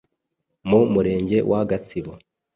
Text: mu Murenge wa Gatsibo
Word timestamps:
mu 0.69 0.79
Murenge 0.93 1.37
wa 1.49 1.61
Gatsibo 1.69 2.11